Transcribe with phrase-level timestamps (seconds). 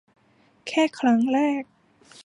[0.67, 1.63] แค่ครั้งแรก